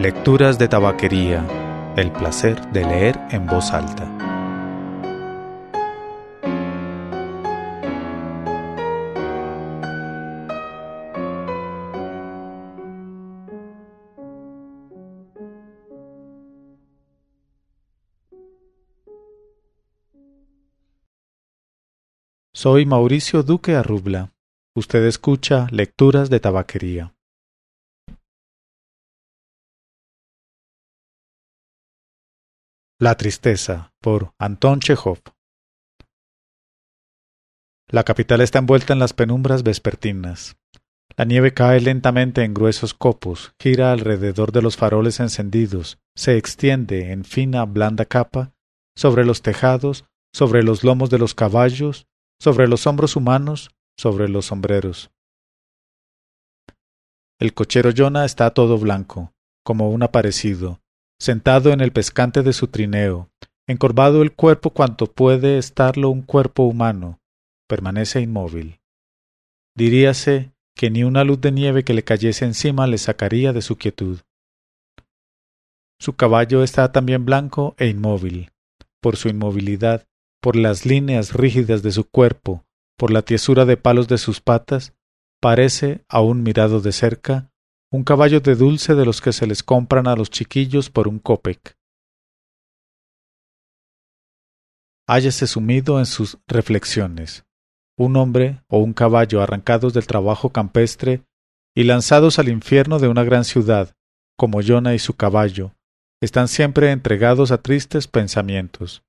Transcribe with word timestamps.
Lecturas 0.00 0.60
de 0.60 0.68
Tabaquería. 0.68 1.44
El 1.96 2.12
placer 2.12 2.70
de 2.70 2.84
leer 2.84 3.18
en 3.32 3.46
voz 3.46 3.72
alta. 3.72 4.06
Soy 22.54 22.86
Mauricio 22.86 23.42
Duque 23.42 23.74
Arrubla. 23.74 24.30
Usted 24.76 25.04
escucha 25.06 25.66
Lecturas 25.72 26.30
de 26.30 26.38
Tabaquería. 26.38 27.17
La 33.00 33.16
tristeza 33.16 33.92
por 34.00 34.32
Anton 34.40 34.80
Chekhov 34.80 35.20
La 37.88 38.02
capital 38.02 38.40
está 38.40 38.58
envuelta 38.58 38.92
en 38.92 38.98
las 38.98 39.12
penumbras 39.12 39.62
vespertinas. 39.62 40.56
La 41.16 41.24
nieve 41.24 41.54
cae 41.54 41.80
lentamente 41.80 42.42
en 42.42 42.54
gruesos 42.54 42.94
copos, 42.94 43.52
gira 43.62 43.92
alrededor 43.92 44.50
de 44.50 44.62
los 44.62 44.76
faroles 44.76 45.20
encendidos, 45.20 46.00
se 46.16 46.38
extiende 46.38 47.12
en 47.12 47.24
fina, 47.24 47.64
blanda 47.66 48.04
capa 48.04 48.52
sobre 48.96 49.24
los 49.24 49.42
tejados, 49.42 50.04
sobre 50.34 50.64
los 50.64 50.82
lomos 50.82 51.08
de 51.08 51.18
los 51.18 51.36
caballos, 51.36 52.08
sobre 52.40 52.66
los 52.66 52.84
hombros 52.88 53.14
humanos, 53.14 53.70
sobre 53.96 54.28
los 54.28 54.46
sombreros. 54.46 55.12
El 57.38 57.54
cochero 57.54 57.92
Jonah 57.96 58.24
está 58.24 58.50
todo 58.50 58.76
blanco, 58.76 59.32
como 59.62 59.88
un 59.88 60.02
aparecido, 60.02 60.80
sentado 61.18 61.72
en 61.72 61.80
el 61.80 61.92
pescante 61.92 62.42
de 62.42 62.52
su 62.52 62.68
trineo, 62.68 63.30
encorvado 63.66 64.22
el 64.22 64.32
cuerpo 64.32 64.70
cuanto 64.70 65.06
puede 65.06 65.58
estarlo 65.58 66.10
un 66.10 66.22
cuerpo 66.22 66.64
humano, 66.64 67.20
permanece 67.66 68.20
inmóvil. 68.20 68.80
Diríase 69.76 70.52
que 70.74 70.90
ni 70.90 71.04
una 71.04 71.24
luz 71.24 71.40
de 71.40 71.52
nieve 71.52 71.84
que 71.84 71.92
le 71.92 72.04
cayese 72.04 72.44
encima 72.44 72.86
le 72.86 72.98
sacaría 72.98 73.52
de 73.52 73.62
su 73.62 73.76
quietud. 73.76 74.20
Su 76.00 76.14
caballo 76.14 76.62
está 76.62 76.92
también 76.92 77.24
blanco 77.24 77.74
e 77.78 77.88
inmóvil. 77.88 78.52
Por 79.00 79.16
su 79.16 79.28
inmovilidad, 79.28 80.06
por 80.40 80.56
las 80.56 80.86
líneas 80.86 81.32
rígidas 81.32 81.82
de 81.82 81.92
su 81.92 82.08
cuerpo, 82.08 82.64
por 82.96 83.10
la 83.10 83.22
tiesura 83.22 83.64
de 83.64 83.76
palos 83.76 84.08
de 84.08 84.18
sus 84.18 84.40
patas, 84.40 84.94
parece, 85.40 86.04
aun 86.08 86.42
mirado 86.42 86.80
de 86.80 86.92
cerca, 86.92 87.50
un 87.90 88.04
caballo 88.04 88.40
de 88.40 88.54
dulce 88.54 88.94
de 88.94 89.06
los 89.06 89.22
que 89.22 89.32
se 89.32 89.46
les 89.46 89.62
compran 89.62 90.06
a 90.06 90.14
los 90.14 90.28
chiquillos 90.30 90.90
por 90.90 91.08
un 91.08 91.18
copec. 91.18 91.74
Hállase 95.06 95.46
sumido 95.46 95.98
en 95.98 96.04
sus 96.04 96.36
reflexiones. 96.46 97.44
Un 97.96 98.16
hombre 98.16 98.62
o 98.68 98.78
un 98.78 98.92
caballo 98.92 99.40
arrancados 99.40 99.94
del 99.94 100.06
trabajo 100.06 100.50
campestre 100.50 101.22
y 101.74 101.84
lanzados 101.84 102.38
al 102.38 102.48
infierno 102.48 102.98
de 102.98 103.08
una 103.08 103.24
gran 103.24 103.44
ciudad, 103.44 103.94
como 104.36 104.60
Jonah 104.62 104.94
y 104.94 104.98
su 104.98 105.14
caballo, 105.14 105.72
están 106.20 106.48
siempre 106.48 106.92
entregados 106.92 107.50
a 107.52 107.62
tristes 107.62 108.06
pensamientos. 108.06 109.02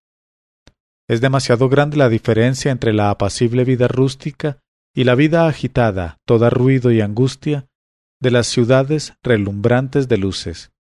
Es 1.10 1.20
demasiado 1.20 1.68
grande 1.68 1.98
la 1.98 2.08
diferencia 2.08 2.72
entre 2.72 2.94
la 2.94 3.10
apacible 3.10 3.66
vida 3.66 3.90
rústica 3.90 4.60
y 4.96 5.04
la 5.04 5.16
vida 5.16 5.48
agitada, 5.48 6.18
toda 6.26 6.50
ruido 6.50 6.92
y 6.92 7.02
angustia, 7.02 7.69
de 8.22 8.32
las 8.32 8.48
ciudades 8.48 9.14
relumbrantes 9.24 10.08
de 10.08 10.18
luces. 10.18 10.72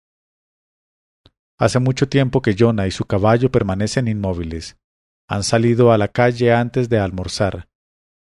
Hace 1.58 1.80
mucho 1.80 2.10
tiempo 2.10 2.42
que 2.42 2.56
Jonah 2.58 2.88
y 2.88 2.92
su 2.92 3.06
caballo 3.06 3.52
permanecen 3.52 4.08
inmóviles. 4.08 4.78
Han 5.28 5.44
salido 5.44 5.92
a 5.92 5.98
la 5.98 6.08
calle 6.08 6.54
antes 6.54 6.90
de 6.90 7.00
almorzar, 7.00 7.70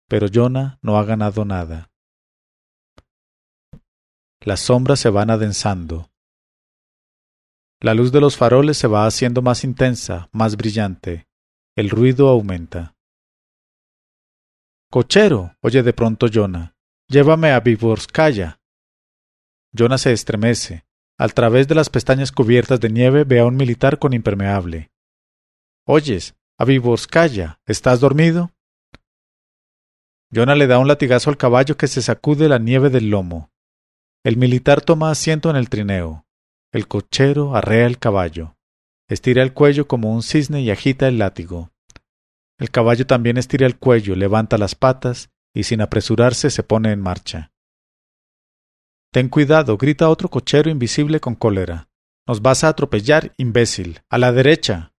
pero 0.07 0.27
Jonah 0.31 0.79
no 0.81 0.97
ha 0.97 1.03
ganado 1.03 1.45
nada. 1.45 1.91
Las 4.41 4.61
sombras 4.61 4.99
se 4.99 5.09
van 5.09 5.29
adensando. 5.29 6.09
La 7.81 7.93
luz 7.93 8.11
de 8.11 8.21
los 8.21 8.37
faroles 8.37 8.77
se 8.77 8.87
va 8.87 9.05
haciendo 9.05 9.41
más 9.41 9.63
intensa, 9.63 10.29
más 10.31 10.55
brillante. 10.55 11.27
El 11.75 11.89
ruido 11.89 12.29
aumenta. 12.29 12.95
Cochero, 14.89 15.55
oye 15.61 15.83
de 15.83 15.93
pronto 15.93 16.27
Jonah, 16.31 16.75
llévame 17.09 17.51
a 17.51 17.59
Viborskaya. 17.59 18.62
Jonah 19.75 19.97
se 19.97 20.11
estremece. 20.11 20.85
Al 21.17 21.33
través 21.33 21.67
de 21.67 21.75
las 21.75 21.89
pestañas 21.89 22.31
cubiertas 22.31 22.79
de 22.79 22.89
nieve 22.89 23.23
ve 23.23 23.39
a 23.39 23.45
un 23.45 23.55
militar 23.55 23.99
con 23.99 24.13
impermeable. 24.13 24.91
Oyes, 25.85 26.35
Avivorskaya, 26.57 27.59
¿estás 27.65 27.99
dormido? 27.99 28.51
Jonah 30.33 30.55
le 30.55 30.67
da 30.67 30.79
un 30.79 30.87
latigazo 30.87 31.29
al 31.29 31.37
caballo 31.37 31.77
que 31.77 31.87
se 31.87 32.01
sacude 32.01 32.49
la 32.49 32.57
nieve 32.57 32.89
del 32.89 33.09
lomo. 33.09 33.51
El 34.23 34.37
militar 34.37 34.81
toma 34.81 35.11
asiento 35.11 35.49
en 35.49 35.55
el 35.55 35.69
trineo. 35.69 36.25
El 36.71 36.87
cochero 36.87 37.55
arrea 37.55 37.85
el 37.85 37.99
caballo. 37.99 38.55
Estira 39.07 39.43
el 39.43 39.53
cuello 39.53 39.87
como 39.87 40.13
un 40.13 40.23
cisne 40.23 40.61
y 40.61 40.71
agita 40.71 41.07
el 41.07 41.19
látigo. 41.19 41.71
El 42.57 42.71
caballo 42.71 43.05
también 43.05 43.37
estira 43.37 43.67
el 43.67 43.77
cuello, 43.77 44.15
levanta 44.15 44.57
las 44.57 44.75
patas 44.75 45.29
y 45.53 45.63
sin 45.63 45.81
apresurarse 45.81 46.49
se 46.49 46.63
pone 46.63 46.91
en 46.91 47.01
marcha. 47.01 47.52
Ten 49.13 49.29
cuidado, 49.29 49.77
grita 49.77 50.09
otro 50.09 50.27
cochero 50.27 50.71
invisible 50.71 51.19
con 51.19 51.35
cólera. 51.35 51.87
Nos 52.27 52.41
vas 52.41 52.63
a 52.63 52.69
atropellar, 52.69 53.31
imbécil. 53.37 54.01
A 54.09 54.17
la 54.17 54.31
derecha. 54.31 54.91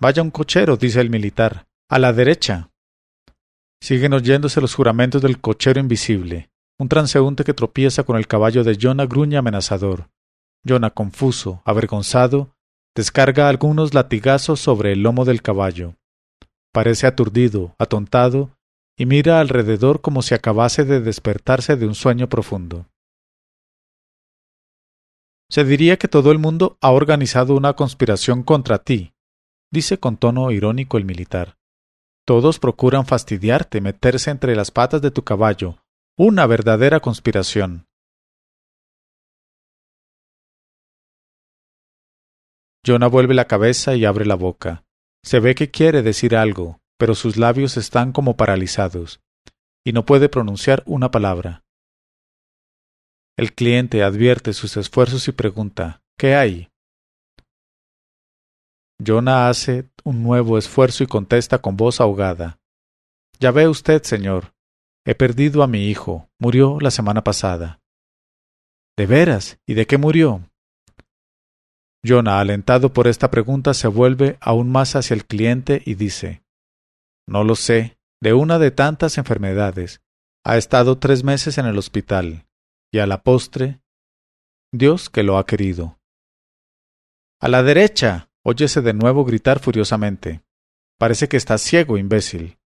Vaya 0.00 0.20
un 0.20 0.32
cochero, 0.32 0.76
dice 0.76 1.00
el 1.00 1.10
militar. 1.10 1.68
A 1.88 2.00
la 2.00 2.12
derecha. 2.12 2.72
Siguen 3.80 4.14
oyéndose 4.14 4.60
los 4.60 4.74
juramentos 4.74 5.22
del 5.22 5.40
cochero 5.40 5.78
invisible. 5.78 6.50
Un 6.76 6.88
transeúnte 6.88 7.44
que 7.44 7.54
tropieza 7.54 8.02
con 8.02 8.16
el 8.16 8.26
caballo 8.26 8.64
de 8.64 8.76
Jonah 8.80 9.06
gruñe 9.06 9.36
amenazador. 9.36 10.10
Jonah, 10.66 10.90
confuso, 10.90 11.62
avergonzado, 11.64 12.56
descarga 12.96 13.48
algunos 13.48 13.94
latigazos 13.94 14.58
sobre 14.58 14.90
el 14.90 15.04
lomo 15.04 15.24
del 15.24 15.40
caballo. 15.40 15.94
Parece 16.72 17.06
aturdido, 17.06 17.76
atontado, 17.78 18.50
y 19.00 19.06
mira 19.06 19.40
alrededor 19.40 20.02
como 20.02 20.20
si 20.20 20.34
acabase 20.34 20.84
de 20.84 21.00
despertarse 21.00 21.76
de 21.76 21.86
un 21.86 21.94
sueño 21.94 22.28
profundo. 22.28 22.86
Se 25.50 25.64
diría 25.64 25.96
que 25.96 26.06
todo 26.06 26.30
el 26.32 26.38
mundo 26.38 26.76
ha 26.82 26.90
organizado 26.90 27.56
una 27.56 27.72
conspiración 27.72 28.42
contra 28.42 28.80
ti, 28.80 29.14
dice 29.72 29.98
con 29.98 30.18
tono 30.18 30.50
irónico 30.50 30.98
el 30.98 31.06
militar. 31.06 31.56
Todos 32.26 32.58
procuran 32.58 33.06
fastidiarte, 33.06 33.80
meterse 33.80 34.30
entre 34.30 34.54
las 34.54 34.70
patas 34.70 35.00
de 35.00 35.10
tu 35.10 35.24
caballo. 35.24 35.78
Una 36.18 36.46
verdadera 36.46 37.00
conspiración. 37.00 37.86
Jonah 42.86 43.08
vuelve 43.08 43.32
la 43.32 43.46
cabeza 43.46 43.94
y 43.96 44.04
abre 44.04 44.26
la 44.26 44.34
boca. 44.34 44.84
Se 45.24 45.40
ve 45.40 45.54
que 45.54 45.70
quiere 45.70 46.02
decir 46.02 46.36
algo, 46.36 46.79
pero 47.00 47.14
sus 47.14 47.38
labios 47.38 47.78
están 47.78 48.12
como 48.12 48.36
paralizados, 48.36 49.22
y 49.82 49.94
no 49.94 50.04
puede 50.04 50.28
pronunciar 50.28 50.82
una 50.84 51.10
palabra. 51.10 51.64
El 53.38 53.54
cliente 53.54 54.02
advierte 54.02 54.52
sus 54.52 54.76
esfuerzos 54.76 55.26
y 55.26 55.32
pregunta 55.32 56.02
¿Qué 56.18 56.34
hay? 56.34 56.68
Jonah 59.02 59.48
hace 59.48 59.88
un 60.04 60.22
nuevo 60.22 60.58
esfuerzo 60.58 61.02
y 61.02 61.06
contesta 61.06 61.56
con 61.62 61.78
voz 61.78 62.02
ahogada 62.02 62.58
Ya 63.38 63.50
ve 63.50 63.66
usted, 63.66 64.02
señor, 64.02 64.52
he 65.06 65.14
perdido 65.14 65.62
a 65.62 65.66
mi 65.66 65.88
hijo, 65.88 66.28
murió 66.38 66.80
la 66.80 66.90
semana 66.90 67.24
pasada. 67.24 67.80
¿De 68.98 69.06
veras? 69.06 69.58
¿Y 69.66 69.72
de 69.72 69.86
qué 69.86 69.96
murió? 69.96 70.42
Jonah, 72.06 72.40
alentado 72.40 72.92
por 72.92 73.08
esta 73.08 73.30
pregunta, 73.30 73.72
se 73.72 73.88
vuelve 73.88 74.36
aún 74.42 74.70
más 74.70 74.96
hacia 74.96 75.14
el 75.14 75.24
cliente 75.24 75.80
y 75.86 75.94
dice 75.94 76.42
no 77.30 77.44
lo 77.44 77.54
sé, 77.54 77.96
de 78.20 78.34
una 78.34 78.58
de 78.58 78.72
tantas 78.72 79.16
enfermedades. 79.16 80.02
Ha 80.44 80.56
estado 80.56 80.98
tres 80.98 81.22
meses 81.22 81.58
en 81.58 81.66
el 81.66 81.78
hospital, 81.78 82.48
y 82.92 82.98
a 82.98 83.06
la 83.06 83.22
postre, 83.22 83.80
Dios 84.72 85.08
que 85.10 85.22
lo 85.22 85.38
ha 85.38 85.46
querido. 85.46 85.98
A 87.40 87.48
la 87.48 87.62
derecha. 87.62 88.28
óyese 88.42 88.80
de 88.80 88.94
nuevo 88.94 89.24
gritar 89.24 89.60
furiosamente. 89.60 90.42
Parece 90.98 91.28
que 91.28 91.36
estás 91.36 91.60
ciego, 91.60 91.98
imbécil. 91.98 92.58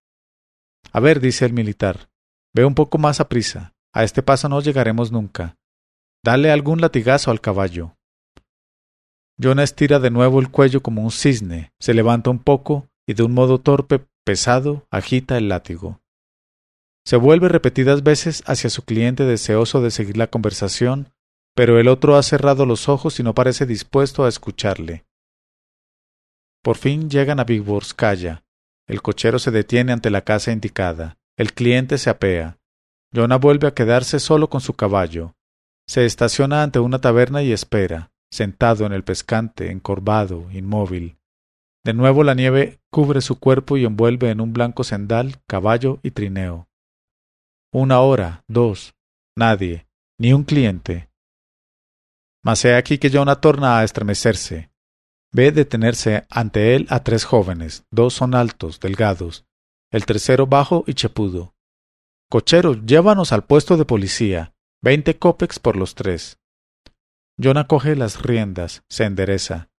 A 0.92 1.00
ver, 1.00 1.19
dice 1.19 1.45
el 1.45 1.54
militar, 1.54 2.10
ve 2.54 2.63
un 2.63 2.75
poco 2.75 2.98
más 2.98 3.19
a 3.19 3.27
prisa. 3.27 3.74
A 3.92 4.04
este 4.04 4.24
paso 4.24 4.50
no 4.50 4.62
llegaremos 4.62 5.12
nunca. 5.12 5.57
Dale 6.24 6.51
algún 6.51 6.80
latigazo 6.80 7.31
al 7.31 7.42
caballo. 7.42 7.98
Jonah 9.42 9.63
estira 9.63 10.00
de 10.00 10.10
nuevo 10.10 10.39
el 10.39 10.51
cuello 10.51 10.81
como 10.81 11.01
un 11.01 11.12
cisne, 11.12 11.74
se 11.80 11.94
levanta 11.94 12.30
un 12.30 12.39
poco 12.39 12.88
y 13.07 13.13
de 13.13 13.24
un 13.24 13.33
modo 13.33 13.60
torpe 13.60 14.06
pesado, 14.24 14.88
agita 14.90 15.38
el 15.38 15.50
látigo. 15.50 16.02
Se 17.06 17.18
vuelve 17.18 17.50
repetidas 17.50 18.04
veces 18.04 18.44
hacia 18.46 18.70
su 18.70 18.84
cliente 18.84 19.25
deseoso 19.25 19.81
de 19.81 19.92
seguir 19.92 20.18
la 20.18 20.28
conversación, 20.28 21.14
pero 21.56 21.80
el 21.80 21.88
otro 21.88 22.16
ha 22.16 22.24
cerrado 22.24 22.66
los 22.66 22.88
ojos 22.90 23.20
y 23.20 23.24
no 23.24 23.36
parece 23.36 23.66
dispuesto 23.66 24.24
a 24.24 24.30
escucharle. 24.30 25.06
Por 26.64 26.78
fin 26.78 27.10
llegan 27.10 27.40
a 27.40 27.44
Vigborskaya. 27.44 28.46
El 28.88 29.02
cochero 29.02 29.38
se 29.38 29.52
detiene 29.52 29.92
ante 29.92 30.10
la 30.10 30.22
casa 30.22 30.52
indicada. 30.52 31.18
El 31.38 31.54
cliente 31.54 31.98
se 31.98 32.10
apea. 32.10 32.58
Jonah 33.14 33.38
vuelve 33.38 33.68
a 33.68 33.74
quedarse 33.74 34.20
solo 34.20 34.50
con 34.50 34.62
su 34.62 34.74
caballo. 34.74 35.36
Se 35.88 36.06
estaciona 36.06 36.64
ante 36.64 36.80
una 36.80 37.00
taberna 37.00 37.44
y 37.44 37.52
espera, 37.52 38.12
sentado 38.31 38.86
en 38.86 38.94
el 38.94 39.04
pescante, 39.04 39.72
encorvado, 39.72 40.50
inmóvil. 40.52 41.18
De 41.86 41.94
nuevo 41.94 42.24
la 42.24 42.34
nieve 42.34 42.80
cubre 42.90 43.20
su 43.20 43.40
cuerpo 43.40 43.76
y 43.76 43.84
envuelve 43.84 44.30
en 44.30 44.40
un 44.40 44.54
blanco 44.54 44.84
sendal, 44.86 45.42
caballo 45.48 46.00
y 46.02 46.12
trineo. 46.12 46.70
Una 47.74 48.00
hora, 48.00 48.46
dos, 48.48 48.96
nadie, 49.36 49.88
ni 50.18 50.32
un 50.32 50.44
cliente. 50.44 51.10
Mas 52.42 52.64
he 52.64 52.76
aquí 52.76 52.98
que 53.00 53.10
Jonah 53.10 53.42
torna 53.42 53.80
a 53.80 53.84
estremecerse. 53.84 54.72
Ve 55.34 55.52
detenerse 55.52 56.26
ante 56.30 56.76
él 56.76 56.86
a 56.90 57.04
tres 57.04 57.26
jóvenes, 57.26 57.86
dos 57.92 58.14
son 58.14 58.36
altos, 58.36 58.80
delgados, 58.80 59.46
el 59.92 60.06
tercero 60.06 60.48
bajo 60.48 60.84
y 60.88 60.94
chepudo. 60.94 61.56
Cochero, 62.30 62.76
llévanos 62.76 63.34
al 63.34 63.44
puesto 63.44 63.76
de 63.76 63.86
policía, 63.86 64.54
veinte 64.82 65.18
copex 65.18 65.60
por 65.60 65.76
los 65.76 65.96
tres. 65.96 66.40
Jonah 67.42 67.68
coge 67.68 67.96
las 67.96 68.22
riendas, 68.22 68.84
se 68.90 69.06
endereza. 69.06 69.70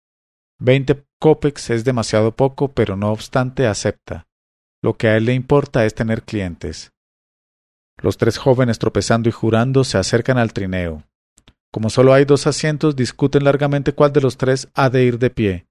Veinte 0.58 1.06
copex 1.24 1.70
es 1.70 1.84
demasiado 1.84 2.32
poco, 2.36 2.72
pero 2.72 2.96
no 2.96 3.10
obstante 3.10 3.66
acepta. 3.66 4.26
Lo 4.82 4.98
que 4.98 5.08
a 5.08 5.16
él 5.16 5.24
le 5.24 5.32
importa 5.32 5.86
es 5.86 5.94
tener 5.94 6.22
clientes. 6.22 6.92
Los 7.96 8.18
tres 8.18 8.36
jóvenes 8.36 8.78
tropezando 8.78 9.30
y 9.30 9.32
jurando 9.32 9.84
se 9.84 9.96
acercan 9.96 10.36
al 10.36 10.52
trineo. 10.52 11.02
Como 11.72 11.88
solo 11.88 12.12
hay 12.12 12.26
dos 12.26 12.46
asientos, 12.46 12.94
discuten 12.94 13.42
largamente 13.42 13.94
cuál 13.94 14.12
de 14.12 14.20
los 14.20 14.36
tres 14.36 14.68
ha 14.74 14.90
de 14.90 15.04
ir 15.04 15.18
de 15.18 15.30
pie. 15.30 15.66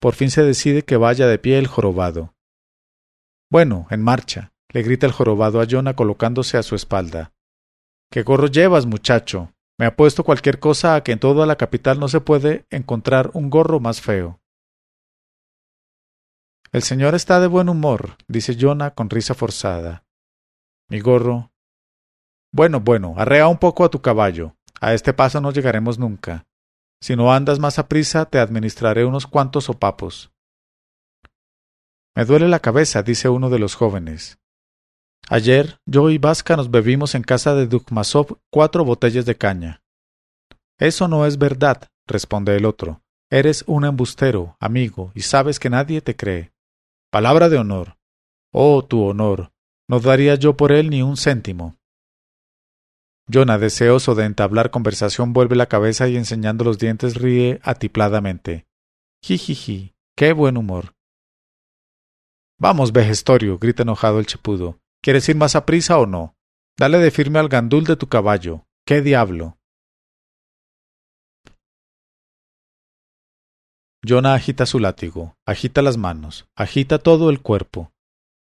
Por 0.00 0.16
fin 0.16 0.32
se 0.32 0.42
decide 0.42 0.82
que 0.82 0.96
vaya 0.96 1.28
de 1.28 1.38
pie 1.38 1.60
el 1.60 1.68
jorobado. 1.68 2.34
Bueno, 3.52 3.86
en 3.90 4.02
marcha, 4.02 4.50
le 4.72 4.82
grita 4.82 5.06
el 5.06 5.12
jorobado 5.12 5.60
a 5.60 5.66
Jonah 5.70 5.94
colocándose 5.94 6.58
a 6.58 6.64
su 6.64 6.74
espalda. 6.74 7.30
¿Qué 8.10 8.24
gorro 8.24 8.48
llevas, 8.48 8.84
muchacho? 8.86 9.52
Me 9.78 9.86
apuesto 9.86 10.24
cualquier 10.24 10.58
cosa 10.58 10.96
a 10.96 11.04
que 11.04 11.12
en 11.12 11.20
toda 11.20 11.46
la 11.46 11.54
capital 11.54 12.00
no 12.00 12.08
se 12.08 12.20
puede 12.20 12.66
encontrar 12.70 13.30
un 13.34 13.48
gorro 13.48 13.78
más 13.78 14.00
feo. 14.00 14.40
El 16.70 16.82
señor 16.82 17.14
está 17.14 17.40
de 17.40 17.46
buen 17.46 17.68
humor, 17.70 18.16
dice 18.26 18.56
Jonah 18.58 18.90
con 18.90 19.08
risa 19.08 19.34
forzada. 19.34 20.04
Mi 20.90 21.00
gorro. 21.00 21.50
Bueno, 22.52 22.80
bueno, 22.80 23.14
arrea 23.16 23.48
un 23.48 23.58
poco 23.58 23.84
a 23.84 23.88
tu 23.88 24.02
caballo. 24.02 24.54
A 24.80 24.92
este 24.92 25.12
paso 25.12 25.40
no 25.40 25.50
llegaremos 25.50 25.98
nunca. 25.98 26.46
Si 27.00 27.16
no 27.16 27.32
andas 27.32 27.58
más 27.58 27.78
a 27.78 27.88
prisa, 27.88 28.26
te 28.26 28.38
administraré 28.38 29.04
unos 29.04 29.26
cuantos 29.26 29.64
sopapos. 29.64 30.30
Me 32.14 32.24
duele 32.24 32.48
la 32.48 32.60
cabeza, 32.60 33.02
dice 33.02 33.28
uno 33.28 33.48
de 33.48 33.58
los 33.58 33.74
jóvenes. 33.74 34.38
Ayer 35.28 35.78
yo 35.86 36.10
y 36.10 36.18
Vasca 36.18 36.56
nos 36.56 36.70
bebimos 36.70 37.14
en 37.14 37.22
casa 37.22 37.54
de 37.54 37.66
Dukmasov 37.66 38.38
cuatro 38.50 38.84
botellas 38.84 39.24
de 39.24 39.36
caña. 39.36 39.82
Eso 40.78 41.08
no 41.08 41.26
es 41.26 41.38
verdad, 41.38 41.88
responde 42.06 42.56
el 42.56 42.64
otro. 42.64 43.02
Eres 43.30 43.64
un 43.66 43.84
embustero, 43.84 44.56
amigo, 44.58 45.12
y 45.14 45.22
sabes 45.22 45.60
que 45.60 45.70
nadie 45.70 46.00
te 46.00 46.16
cree. 46.16 46.52
Palabra 47.10 47.48
de 47.48 47.56
honor. 47.56 47.96
Oh, 48.52 48.84
tu 48.84 49.02
honor. 49.02 49.50
No 49.88 49.98
daría 50.00 50.34
yo 50.34 50.56
por 50.56 50.72
él 50.72 50.90
ni 50.90 51.02
un 51.02 51.16
céntimo. 51.16 51.76
Jonah, 53.32 53.58
deseoso 53.58 54.14
de 54.14 54.24
entablar 54.24 54.70
conversación, 54.70 55.32
vuelve 55.32 55.56
la 55.56 55.66
cabeza 55.66 56.08
y 56.08 56.16
enseñando 56.16 56.64
los 56.64 56.78
dientes 56.78 57.14
ríe 57.14 57.60
atipladamente. 57.62 58.66
Jijiji, 59.22 59.94
qué 60.16 60.32
buen 60.32 60.56
humor. 60.56 60.94
Vamos, 62.58 62.92
vejestorio, 62.92 63.58
grita 63.58 63.82
enojado 63.82 64.18
el 64.18 64.26
chepudo. 64.26 64.78
¿Quieres 65.02 65.28
ir 65.28 65.36
más 65.36 65.56
a 65.56 65.64
prisa 65.64 65.98
o 65.98 66.06
no? 66.06 66.36
Dale 66.78 66.98
de 66.98 67.10
firme 67.10 67.38
al 67.38 67.48
gandul 67.48 67.84
de 67.84 67.96
tu 67.96 68.08
caballo. 68.08 68.66
¡Qué 68.86 69.00
diablo! 69.00 69.57
Jonah 74.08 74.32
agita 74.32 74.64
su 74.64 74.78
látigo, 74.78 75.36
agita 75.44 75.82
las 75.82 75.98
manos, 75.98 76.48
agita 76.56 76.98
todo 76.98 77.28
el 77.28 77.42
cuerpo. 77.42 77.92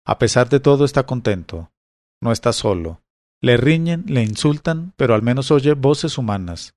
A 0.04 0.20
pesar 0.20 0.50
de 0.50 0.60
todo 0.60 0.84
está 0.84 1.06
contento. 1.06 1.72
No 2.22 2.34
está 2.34 2.52
solo. 2.52 3.04
Le 3.40 3.56
riñen, 3.56 4.04
le 4.06 4.22
insultan, 4.22 4.92
pero 4.98 5.16
al 5.16 5.22
menos 5.22 5.52
oye 5.52 5.72
voces 5.72 6.18
humanas. 6.18 6.76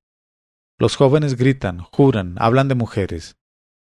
Los 0.78 0.94
jóvenes 0.94 1.36
gritan, 1.36 1.80
juran, 1.80 2.36
hablan 2.38 2.69
de 2.69 2.76
mujeres. 2.76 3.36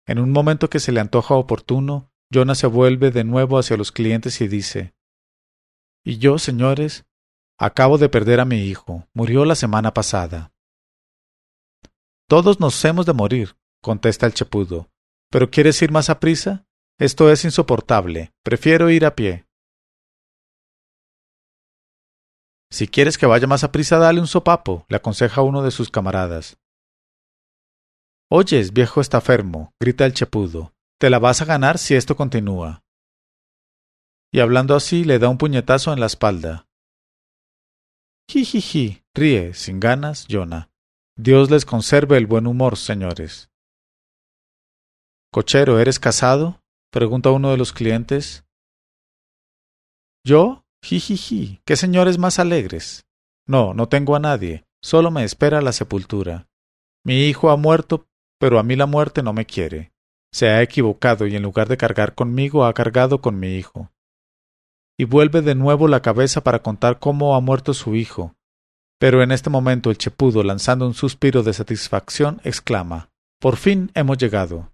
En 0.06 0.19
un 0.19 0.32
momento 0.32 0.70
que 0.70 0.81
se 0.81 0.90
le 0.90 1.00
antoja 1.00 1.35
oportuno, 1.35 2.11
Jonah 2.32 2.55
se 2.55 2.67
vuelve 2.67 3.11
de 3.11 3.25
nuevo 3.25 3.58
hacia 3.58 3.76
los 3.76 3.93
clientes 3.93 4.40
y 4.40 4.49
dice 4.49 4.94
Y 6.02 6.17
yo, 6.17 6.38
señores, 6.38 7.05
acabo 7.58 7.99
de 7.99 8.08
perder 8.08 8.40
a 8.40 8.46
mi 8.46 8.62
hijo. 8.62 9.06
Murió 9.12 9.44
la 9.44 9.55
semana 9.55 9.93
pasada. 9.93 10.55
Todos 12.26 12.58
nos 12.58 12.82
hemos 12.87 13.05
de 13.05 13.12
morir, 13.12 13.58
contesta 13.83 14.27
el 14.27 14.35
chepudo. 14.35 14.89
¿Pero 15.31 15.51
quieres 15.51 15.81
ir 15.83 15.91
más 15.91 16.11
a 16.11 16.21
prisa? 16.21 16.67
Esto 16.99 17.31
es 17.31 17.45
insoportable. 17.45 18.33
Prefiero 18.43 18.91
ir 18.91 19.05
a 19.05 19.15
pie. 19.15 19.47
Si 22.71 22.87
quieres 22.87 23.17
que 23.17 23.27
vaya 23.27 23.47
más 23.47 23.65
a 23.65 23.73
prisa, 23.73 23.99
dale 23.99 24.21
un 24.21 24.27
sopapo, 24.27 24.85
le 24.89 24.97
aconseja 24.97 25.43
uno 25.43 25.63
de 25.63 25.71
sus 25.71 25.91
camaradas. 25.91 26.59
Oyes, 28.31 28.75
viejo 28.75 29.01
estafermo, 29.01 29.73
grita 29.81 30.05
el 30.05 30.13
chepudo, 30.13 30.75
te 31.01 31.09
la 31.09 31.19
vas 31.19 31.41
a 31.41 31.47
ganar 31.47 31.79
si 31.79 31.95
esto 31.95 32.15
continúa. 32.15 32.83
Y 34.31 34.41
hablando 34.41 34.77
así, 34.77 35.05
le 35.05 35.19
da 35.19 35.31
un 35.31 35.39
puñetazo 35.39 35.95
en 35.95 36.01
la 36.01 36.07
espalda. 36.07 36.67
Jijiji, 38.31 39.03
ríe, 39.15 39.55
sin 39.55 39.81
ganas, 39.81 40.27
Jonah. 40.29 40.69
Dios 41.17 41.51
les 41.51 41.65
conserve 41.65 42.19
el 42.19 42.27
buen 42.27 42.47
humor, 42.47 42.77
señores. 42.77 43.51
Cochero, 45.31 45.79
¿eres 45.79 45.99
casado? 45.99 46.63
pregunta 46.91 47.31
uno 47.31 47.51
de 47.51 47.59
los 47.59 47.75
clientes. 47.75 48.45
¿Yo? 50.25 50.64
Jijiji, 50.83 51.61
qué 51.67 51.76
señores 51.76 52.17
más 52.17 52.38
alegres. 52.38 53.05
No, 53.47 53.75
no 53.75 53.88
tengo 53.88 54.17
a 54.17 54.21
nadie, 54.21 54.64
solo 54.83 55.11
me 55.11 55.25
espera 55.25 55.61
la 55.61 55.73
sepultura. 55.73 56.49
Mi 57.05 57.26
hijo 57.26 57.50
ha 57.50 57.59
muerto, 57.59 58.07
pero 58.38 58.59
a 58.59 58.62
mí 58.62 58.75
la 58.75 58.87
muerte 58.87 59.23
no 59.23 59.35
me 59.35 59.45
quiere. 59.45 59.93
Se 60.33 60.49
ha 60.49 60.62
equivocado 60.62 61.26
y 61.26 61.37
en 61.37 61.43
lugar 61.43 61.69
de 61.69 61.76
cargar 61.76 62.14
conmigo 62.14 62.64
ha 62.64 62.73
cargado 62.73 63.21
con 63.21 63.38
mi 63.38 63.57
hijo. 63.57 63.91
Y 64.97 65.05
vuelve 65.05 65.43
de 65.43 65.55
nuevo 65.55 65.88
la 65.88 66.00
cabeza 66.00 66.43
para 66.43 66.62
contar 66.62 66.99
cómo 66.99 67.35
ha 67.35 67.41
muerto 67.41 67.75
su 67.75 67.95
hijo. 67.95 68.35
Pero 68.99 69.23
en 69.23 69.31
este 69.31 69.50
momento 69.50 69.91
el 69.91 69.99
chepudo, 69.99 70.43
lanzando 70.43 70.87
un 70.87 70.95
suspiro 70.95 71.43
de 71.43 71.52
satisfacción, 71.52 72.41
exclama 72.45 73.11
Por 73.38 73.57
fin 73.57 73.91
hemos 73.95 74.17
llegado. 74.17 74.73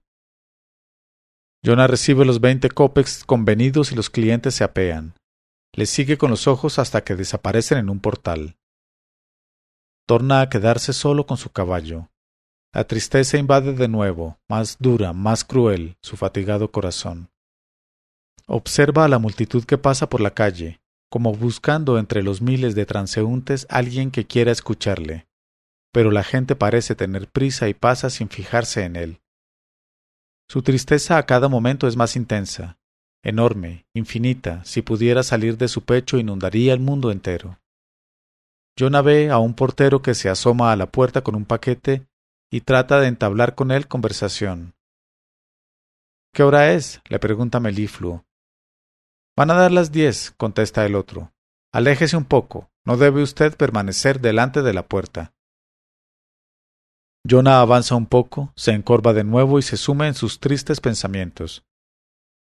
Jonah 1.65 1.87
recibe 1.87 2.27
los 2.27 2.43
veinte 2.43 2.69
copex 2.69 3.25
convenidos 3.25 3.91
y 3.91 3.95
los 3.95 4.11
clientes 4.11 4.55
se 4.55 4.65
apean. 4.65 5.15
Le 5.73 5.87
sigue 5.87 6.19
con 6.19 6.31
los 6.31 6.47
ojos 6.47 6.79
hasta 6.79 7.03
que 7.05 7.17
desaparecen 7.17 7.79
en 7.79 7.89
un 7.89 8.01
portal. 8.01 8.57
Torna 10.07 10.43
a 10.43 10.51
quedarse 10.51 10.93
solo 10.93 11.25
con 11.25 11.39
su 11.39 11.51
caballo. 11.51 12.11
La 12.75 12.85
tristeza 12.85 13.39
invade 13.39 13.73
de 13.73 13.89
nuevo, 13.89 14.39
más 14.47 14.77
dura, 14.79 15.15
más 15.15 15.43
cruel, 15.43 15.97
su 16.03 16.19
fatigado 16.19 16.71
corazón. 16.71 17.31
Observa 18.47 19.07
a 19.07 19.09
la 19.09 19.19
multitud 19.19 19.65
que 19.65 19.79
pasa 19.79 20.11
por 20.11 20.21
la 20.21 20.35
calle, 20.35 20.83
como 21.09 21.33
buscando 21.33 21.99
entre 21.99 22.23
los 22.23 22.43
miles 22.43 22.75
de 22.75 22.85
transeúntes 22.85 23.67
alguien 23.71 24.11
que 24.11 24.27
quiera 24.27 24.53
escucharle. 24.53 25.29
Pero 25.93 26.11
la 26.11 26.25
gente 26.25 26.57
parece 26.57 26.95
tener 26.95 27.27
prisa 27.29 27.69
y 27.69 27.75
pasa 27.75 28.11
sin 28.11 28.29
fijarse 28.29 28.85
en 28.85 28.97
él. 28.97 29.21
Su 30.49 30.63
tristeza 30.63 31.19
a 31.19 31.27
cada 31.27 31.49
momento 31.49 31.87
es 31.89 31.97
más 31.97 32.17
intensa, 32.17 32.79
enorme, 33.23 33.87
infinita, 33.95 34.65
si 34.65 34.83
pudiera 34.83 35.23
salir 35.23 35.57
de 35.57 35.69
su 35.69 35.83
pecho 35.83 36.19
inundaría 36.19 36.73
el 36.73 36.81
mundo 36.81 37.11
entero. 37.11 37.59
Jonah 38.79 39.03
ve 39.03 39.31
a 39.31 39.39
un 39.39 39.55
portero 39.55 40.03
que 40.03 40.15
se 40.15 40.29
asoma 40.29 40.73
a 40.73 40.77
la 40.77 40.87
puerta 40.87 41.23
con 41.23 41.35
un 41.35 41.45
paquete 41.45 42.07
y 42.51 42.61
trata 42.61 43.01
de 43.01 43.09
entablar 43.09 43.55
con 43.55 43.71
él 43.71 43.89
conversación. 43.89 44.75
¿Qué 46.33 46.43
hora 46.43 46.73
es? 46.73 47.01
le 47.09 47.19
pregunta 47.19 47.61
Melifluo. 47.61 48.25
Van 49.37 49.51
a 49.51 49.55
dar 49.55 49.73
las 49.73 49.93
diez, 49.93 50.33
contesta 50.37 50.85
el 50.85 50.95
otro. 50.95 51.33
Aléjese 51.73 52.17
un 52.17 52.25
poco, 52.25 52.71
no 52.85 52.97
debe 52.97 53.23
usted 53.23 53.57
permanecer 53.57 54.21
delante 54.21 54.63
de 54.63 54.73
la 54.73 54.87
puerta. 54.87 55.34
Jonah 57.27 57.61
avanza 57.61 57.95
un 57.95 58.07
poco, 58.07 58.53
se 58.55 58.73
encorva 58.73 59.15
de 59.15 59.25
nuevo 59.25 59.59
y 59.59 59.63
se 59.63 59.79
sume 59.79 60.09
en 60.09 60.15
sus 60.15 60.41
tristes 60.41 60.81
pensamientos. 60.81 61.65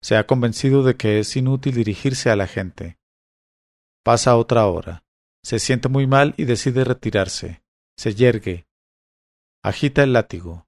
Se 0.03 0.15
ha 0.15 0.27
convencido 0.27 0.83
de 0.83 0.95
que 0.95 1.19
es 1.19 1.35
inútil 1.35 1.73
dirigirse 1.73 2.29
a 2.29 2.35
la 2.35 2.45
gente. 2.45 2.97
Pasa 4.03 4.37
otra 4.37 4.67
hora. 4.67 5.03
Se 5.43 5.57
siente 5.59 5.89
muy 5.89 6.05
mal 6.05 6.35
y 6.37 6.45
decide 6.45 6.83
retirarse. 6.83 7.63
Se 7.97 8.13
yergue. 8.13 8.67
agita 9.63 10.03
el 10.03 10.13
látigo. 10.13 10.67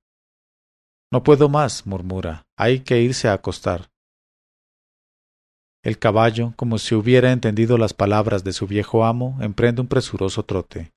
No 1.12 1.24
puedo 1.24 1.48
más, 1.48 1.86
murmura, 1.86 2.48
hay 2.58 2.82
que 2.82 3.02
irse 3.02 3.28
a 3.28 3.34
acostar. 3.34 3.92
El 5.84 5.98
caballo, 5.98 6.54
como 6.56 6.78
si 6.78 6.96
hubiera 6.96 7.32
entendido 7.32 7.78
las 7.78 7.94
palabras 7.94 8.44
de 8.44 8.54
su 8.54 8.68
viejo 8.68 9.06
amo, 9.06 9.38
emprende 9.42 9.82
un 9.82 9.88
presuroso 9.88 10.44
trote. 10.44 10.92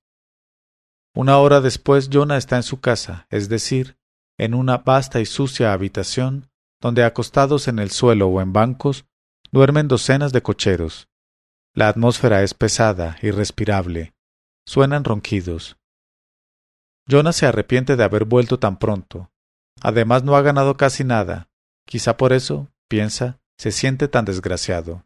Una 1.14 1.38
hora 1.38 1.60
después 1.60 2.08
Jonah 2.10 2.38
está 2.38 2.56
en 2.56 2.62
su 2.62 2.80
casa, 2.80 3.26
es 3.30 3.48
decir, 3.48 3.98
en 4.38 4.54
una 4.54 4.78
vasta 4.78 5.20
y 5.20 5.26
sucia 5.26 5.72
habitación, 5.72 6.50
donde 6.80 7.04
acostados 7.04 7.68
en 7.68 7.78
el 7.78 7.90
suelo 7.90 8.28
o 8.28 8.40
en 8.40 8.52
bancos, 8.52 9.04
duermen 9.50 9.88
docenas 9.88 10.32
de 10.32 10.42
cocheros. 10.42 11.08
La 11.74 11.88
atmósfera 11.88 12.42
es 12.42 12.54
pesada, 12.54 13.18
irrespirable. 13.22 14.14
Suenan 14.66 15.04
ronquidos. 15.04 15.76
Jonah 17.08 17.32
se 17.32 17.46
arrepiente 17.46 17.96
de 17.96 18.04
haber 18.04 18.24
vuelto 18.24 18.58
tan 18.58 18.78
pronto. 18.78 19.30
Además 19.82 20.24
no 20.24 20.36
ha 20.36 20.42
ganado 20.42 20.76
casi 20.76 21.04
nada. 21.04 21.50
Quizá 21.86 22.16
por 22.16 22.32
eso, 22.32 22.68
piensa, 22.88 23.40
se 23.58 23.70
siente 23.70 24.08
tan 24.08 24.24
desgraciado. 24.24 25.04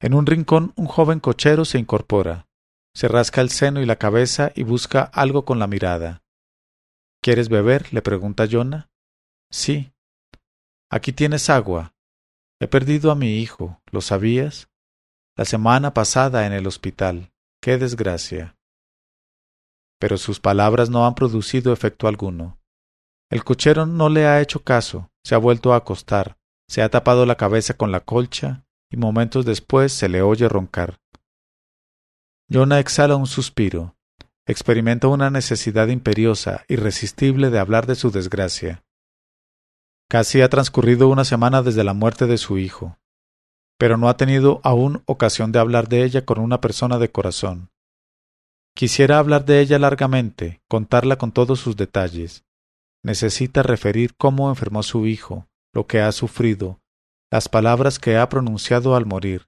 En 0.00 0.14
un 0.14 0.26
rincón 0.26 0.72
un 0.76 0.86
joven 0.86 1.20
cochero 1.20 1.64
se 1.64 1.78
incorpora, 1.78 2.46
se 2.94 3.08
rasca 3.08 3.40
el 3.40 3.50
seno 3.50 3.82
y 3.82 3.86
la 3.86 3.96
cabeza 3.96 4.52
y 4.54 4.62
busca 4.62 5.02
algo 5.02 5.44
con 5.44 5.58
la 5.58 5.66
mirada. 5.66 6.22
¿Quieres 7.22 7.48
beber? 7.48 7.92
le 7.92 8.02
pregunta 8.02 8.46
Jonah. 8.50 8.90
Sí. 9.50 9.92
Aquí 10.90 11.12
tienes 11.12 11.50
agua. 11.50 11.94
He 12.60 12.68
perdido 12.68 13.10
a 13.10 13.14
mi 13.14 13.38
hijo, 13.38 13.80
¿lo 13.90 14.00
sabías? 14.00 14.68
La 15.36 15.44
semana 15.44 15.92
pasada 15.94 16.46
en 16.46 16.52
el 16.52 16.66
hospital. 16.66 17.32
Qué 17.60 17.78
desgracia. 17.78 18.56
Pero 19.98 20.18
sus 20.18 20.38
palabras 20.38 20.90
no 20.90 21.06
han 21.06 21.14
producido 21.14 21.72
efecto 21.72 22.06
alguno. 22.06 22.60
El 23.30 23.42
cochero 23.42 23.86
no 23.86 24.08
le 24.08 24.26
ha 24.26 24.40
hecho 24.40 24.62
caso, 24.62 25.10
se 25.24 25.34
ha 25.34 25.38
vuelto 25.38 25.72
a 25.72 25.76
acostar, 25.78 26.36
se 26.68 26.82
ha 26.82 26.90
tapado 26.90 27.26
la 27.26 27.36
cabeza 27.36 27.74
con 27.74 27.90
la 27.90 28.00
colcha 28.00 28.64
y 28.90 28.96
momentos 28.96 29.44
después 29.44 29.92
se 29.92 30.08
le 30.08 30.22
oye 30.22 30.48
roncar. 30.48 31.00
Jonah 32.50 32.78
exhala 32.78 33.16
un 33.16 33.26
suspiro. 33.26 33.96
Experimenta 34.46 35.08
una 35.08 35.30
necesidad 35.30 35.88
imperiosa, 35.88 36.64
irresistible 36.68 37.48
de 37.48 37.58
hablar 37.58 37.86
de 37.86 37.94
su 37.94 38.10
desgracia. 38.10 38.84
Casi 40.10 40.42
ha 40.42 40.50
transcurrido 40.50 41.08
una 41.08 41.24
semana 41.24 41.62
desde 41.62 41.84
la 41.84 41.94
muerte 41.94 42.26
de 42.26 42.36
su 42.36 42.58
hijo, 42.58 42.98
pero 43.78 43.96
no 43.96 44.10
ha 44.10 44.18
tenido 44.18 44.60
aún 44.62 45.02
ocasión 45.06 45.50
de 45.50 45.58
hablar 45.58 45.88
de 45.88 46.04
ella 46.04 46.26
con 46.26 46.38
una 46.38 46.60
persona 46.60 46.98
de 46.98 47.10
corazón. 47.10 47.70
Quisiera 48.76 49.18
hablar 49.18 49.46
de 49.46 49.60
ella 49.60 49.78
largamente, 49.78 50.60
contarla 50.68 51.16
con 51.16 51.32
todos 51.32 51.60
sus 51.60 51.76
detalles. 51.76 52.44
Necesita 53.02 53.62
referir 53.62 54.14
cómo 54.16 54.50
enfermó 54.50 54.82
su 54.82 55.06
hijo, 55.06 55.48
lo 55.72 55.86
que 55.86 56.02
ha 56.02 56.12
sufrido, 56.12 56.80
las 57.30 57.48
palabras 57.48 57.98
que 57.98 58.18
ha 58.18 58.28
pronunciado 58.28 58.96
al 58.96 59.06
morir. 59.06 59.46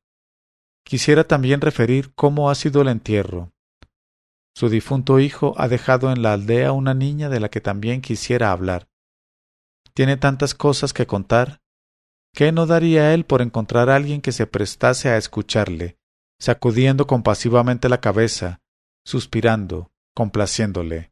Quisiera 0.86 1.24
también 1.24 1.60
referir 1.60 2.14
cómo 2.14 2.48
ha 2.48 2.54
sido 2.54 2.80
el 2.80 2.86
entierro. 2.86 3.52
Su 4.54 4.68
difunto 4.68 5.18
hijo 5.18 5.52
ha 5.58 5.66
dejado 5.66 6.12
en 6.12 6.22
la 6.22 6.32
aldea 6.32 6.70
una 6.70 6.94
niña 6.94 7.28
de 7.28 7.40
la 7.40 7.48
que 7.48 7.60
también 7.60 8.00
quisiera 8.00 8.52
hablar. 8.52 8.88
Tiene 9.94 10.16
tantas 10.16 10.54
cosas 10.54 10.92
que 10.92 11.04
contar. 11.06 11.60
¿Qué 12.32 12.52
no 12.52 12.66
daría 12.66 13.14
él 13.14 13.24
por 13.24 13.42
encontrar 13.42 13.90
a 13.90 13.96
alguien 13.96 14.20
que 14.20 14.30
se 14.30 14.46
prestase 14.46 15.08
a 15.08 15.16
escucharle, 15.16 15.98
sacudiendo 16.38 17.08
compasivamente 17.08 17.88
la 17.88 18.00
cabeza, 18.00 18.60
suspirando, 19.04 19.90
complaciéndole? 20.14 21.10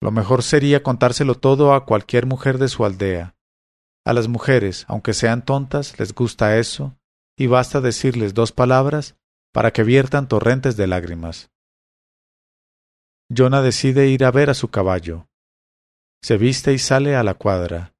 Lo 0.00 0.12
mejor 0.12 0.42
sería 0.42 0.82
contárselo 0.82 1.34
todo 1.34 1.74
a 1.74 1.84
cualquier 1.84 2.24
mujer 2.24 2.56
de 2.56 2.68
su 2.68 2.86
aldea. 2.86 3.36
A 4.06 4.14
las 4.14 4.28
mujeres, 4.28 4.86
aunque 4.88 5.12
sean 5.12 5.44
tontas, 5.44 5.98
les 5.98 6.14
gusta 6.14 6.56
eso, 6.56 6.97
y 7.38 7.46
basta 7.46 7.80
decirles 7.80 8.34
dos 8.34 8.50
palabras 8.50 9.16
para 9.52 9.72
que 9.72 9.84
viertan 9.84 10.26
torrentes 10.26 10.76
de 10.76 10.88
lágrimas. 10.88 11.50
Jonah 13.34 13.62
decide 13.62 14.08
ir 14.08 14.24
a 14.24 14.32
ver 14.32 14.50
a 14.50 14.54
su 14.54 14.68
caballo. 14.68 15.28
Se 16.20 16.36
viste 16.36 16.72
y 16.72 16.78
sale 16.78 17.14
a 17.14 17.22
la 17.22 17.34
cuadra. 17.34 17.94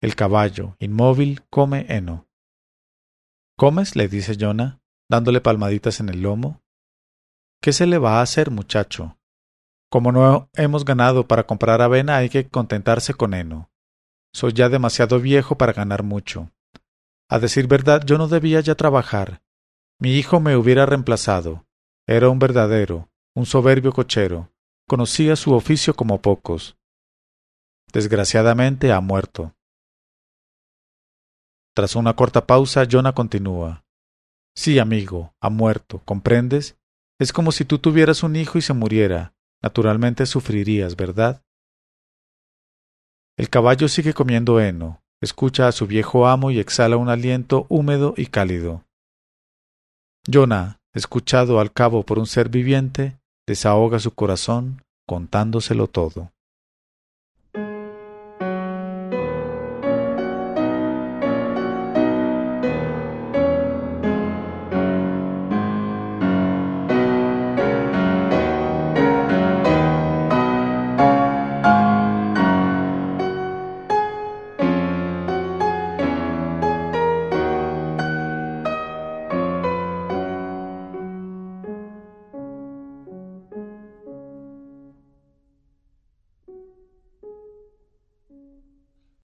El 0.00 0.16
caballo, 0.16 0.74
inmóvil, 0.78 1.42
come 1.50 1.84
heno. 1.88 2.28
¿Comes? 3.58 3.94
le 3.94 4.08
dice 4.08 4.36
Jonah, 4.40 4.80
dándole 5.10 5.42
palmaditas 5.42 6.00
en 6.00 6.08
el 6.08 6.22
lomo. 6.22 6.62
¿Qué 7.60 7.74
se 7.74 7.86
le 7.86 7.98
va 7.98 8.20
a 8.20 8.22
hacer, 8.22 8.50
muchacho? 8.50 9.18
Como 9.90 10.12
no 10.12 10.48
hemos 10.54 10.84
ganado 10.84 11.28
para 11.28 11.46
comprar 11.46 11.82
avena, 11.82 12.16
hay 12.16 12.30
que 12.30 12.48
contentarse 12.48 13.12
con 13.12 13.34
heno. 13.34 13.70
Soy 14.32 14.54
ya 14.54 14.68
demasiado 14.70 15.20
viejo 15.20 15.58
para 15.58 15.72
ganar 15.72 16.04
mucho. 16.04 16.50
A 17.30 17.38
decir 17.38 17.66
verdad, 17.66 18.04
yo 18.06 18.16
no 18.16 18.26
debía 18.26 18.60
ya 18.60 18.74
trabajar. 18.74 19.42
Mi 20.00 20.12
hijo 20.14 20.40
me 20.40 20.56
hubiera 20.56 20.86
reemplazado. 20.86 21.66
Era 22.06 22.30
un 22.30 22.38
verdadero, 22.38 23.10
un 23.34 23.44
soberbio 23.44 23.92
cochero. 23.92 24.50
Conocía 24.88 25.36
su 25.36 25.52
oficio 25.52 25.94
como 25.94 26.22
pocos. 26.22 26.78
Desgraciadamente 27.92 28.92
ha 28.92 29.00
muerto. 29.00 29.54
Tras 31.74 31.96
una 31.96 32.16
corta 32.16 32.46
pausa, 32.46 32.86
Jonah 32.90 33.12
continúa. 33.12 33.84
Sí, 34.54 34.78
amigo, 34.78 35.34
ha 35.40 35.50
muerto, 35.50 36.02
¿comprendes? 36.04 36.78
Es 37.20 37.32
como 37.32 37.52
si 37.52 37.64
tú 37.64 37.78
tuvieras 37.78 38.22
un 38.22 38.36
hijo 38.36 38.58
y 38.58 38.62
se 38.62 38.72
muriera. 38.72 39.34
Naturalmente 39.62 40.24
sufrirías, 40.24 40.96
¿verdad? 40.96 41.44
El 43.36 43.50
caballo 43.50 43.86
sigue 43.88 44.14
comiendo 44.14 44.60
heno, 44.60 45.02
escucha 45.20 45.68
a 45.68 45.72
su 45.72 45.86
viejo 45.86 46.26
amo 46.26 46.50
y 46.50 46.58
exhala 46.58 46.96
un 46.96 47.08
aliento 47.08 47.66
húmedo 47.68 48.14
y 48.16 48.26
cálido. 48.26 48.84
Jonah, 50.30 50.78
escuchado 50.94 51.60
al 51.60 51.72
cabo 51.72 52.02
por 52.02 52.18
un 52.18 52.26
ser 52.26 52.48
viviente, 52.48 53.18
desahoga 53.46 53.98
su 53.98 54.12
corazón 54.12 54.82
contándoselo 55.06 55.86
todo. 55.86 56.32